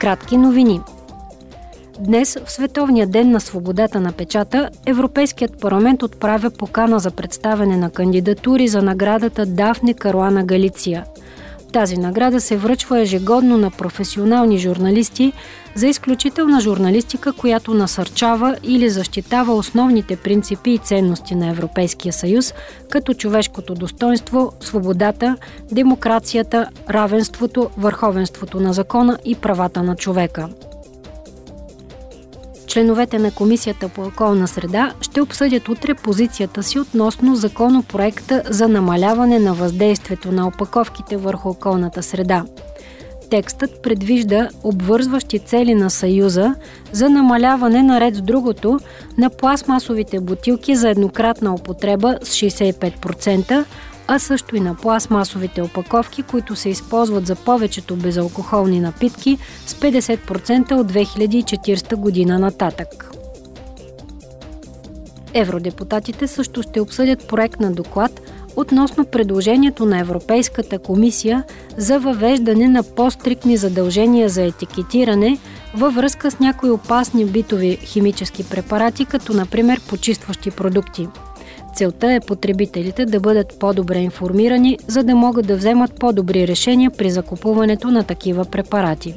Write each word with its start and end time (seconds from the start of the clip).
Кратки 0.00 0.36
новини. 0.36 0.80
Днес, 1.98 2.38
в 2.44 2.52
Световния 2.52 3.06
ден 3.06 3.30
на 3.30 3.40
свободата 3.40 4.00
на 4.00 4.12
печата, 4.12 4.70
Европейският 4.86 5.60
парламент 5.60 6.02
отправя 6.02 6.50
покана 6.50 6.98
за 6.98 7.10
представяне 7.10 7.76
на 7.76 7.90
кандидатури 7.90 8.68
за 8.68 8.82
наградата 8.82 9.46
Дафне 9.46 9.94
Каруана 9.94 10.44
Галиция– 10.44 11.04
тази 11.70 11.96
награда 11.96 12.40
се 12.40 12.56
връчва 12.56 13.00
ежегодно 13.00 13.58
на 13.58 13.70
професионални 13.70 14.58
журналисти 14.58 15.32
за 15.74 15.86
изключителна 15.86 16.60
журналистика, 16.60 17.32
която 17.32 17.74
насърчава 17.74 18.56
или 18.62 18.90
защитава 18.90 19.54
основните 19.54 20.16
принципи 20.16 20.70
и 20.70 20.78
ценности 20.78 21.34
на 21.34 21.48
Европейския 21.48 22.12
съюз, 22.12 22.54
като 22.90 23.14
човешкото 23.14 23.74
достоинство, 23.74 24.52
свободата, 24.60 25.36
демокрацията, 25.72 26.68
равенството, 26.90 27.70
върховенството 27.76 28.60
на 28.60 28.72
закона 28.72 29.18
и 29.24 29.34
правата 29.34 29.82
на 29.82 29.96
човека. 29.96 30.48
Членовете 32.70 33.18
на 33.18 33.30
Комисията 33.30 33.88
по 33.88 34.02
околна 34.02 34.48
среда 34.48 34.94
ще 35.00 35.20
обсъдят 35.20 35.68
утре 35.68 35.94
позицията 35.94 36.62
си 36.62 36.78
относно 36.78 37.36
законопроекта 37.36 38.42
за 38.50 38.68
намаляване 38.68 39.38
на 39.38 39.54
въздействието 39.54 40.32
на 40.32 40.48
опаковките 40.48 41.16
върху 41.16 41.48
околната 41.48 42.02
среда. 42.02 42.44
Текстът 43.30 43.82
предвижда 43.82 44.48
обвързващи 44.62 45.38
цели 45.38 45.74
на 45.74 45.90
Съюза 45.90 46.54
за 46.92 47.10
намаляване 47.10 47.82
наред 47.82 48.14
с 48.14 48.22
другото 48.22 48.78
на 49.18 49.30
пластмасовите 49.30 50.20
бутилки 50.20 50.76
за 50.76 50.90
еднократна 50.90 51.54
употреба 51.54 52.18
с 52.22 52.34
65%, 52.34 53.64
а 54.12 54.18
също 54.18 54.56
и 54.56 54.60
на 54.60 54.74
пластмасовите 54.74 55.62
опаковки, 55.62 56.22
които 56.22 56.56
се 56.56 56.68
използват 56.68 57.26
за 57.26 57.36
повечето 57.36 57.96
безалкохолни 57.96 58.80
напитки 58.80 59.38
с 59.66 59.74
50% 59.74 60.72
от 60.72 60.92
2040 60.92 61.96
година 61.96 62.38
нататък. 62.38 63.10
Евродепутатите 65.34 66.26
също 66.26 66.62
ще 66.62 66.80
обсъдят 66.80 67.28
проект 67.28 67.60
на 67.60 67.72
доклад 67.72 68.20
относно 68.56 69.04
предложението 69.04 69.86
на 69.86 69.98
Европейската 69.98 70.78
комисия 70.78 71.44
за 71.76 71.98
въвеждане 71.98 72.68
на 72.68 72.82
по-стрикни 72.82 73.56
задължения 73.56 74.28
за 74.28 74.42
етикетиране 74.42 75.38
във 75.74 75.94
връзка 75.94 76.30
с 76.30 76.38
някои 76.38 76.70
опасни 76.70 77.24
битови 77.24 77.76
химически 77.76 78.44
препарати, 78.44 79.04
като 79.04 79.32
например 79.32 79.80
почистващи 79.88 80.50
продукти– 80.50 81.08
Целта 81.74 82.12
е 82.12 82.20
потребителите 82.20 83.06
да 83.06 83.20
бъдат 83.20 83.58
по-добре 83.58 83.98
информирани, 83.98 84.78
за 84.86 85.02
да 85.02 85.14
могат 85.14 85.46
да 85.46 85.56
вземат 85.56 85.94
по-добри 86.00 86.48
решения 86.48 86.90
при 86.90 87.10
закупуването 87.10 87.90
на 87.90 88.04
такива 88.04 88.44
препарати. 88.44 89.14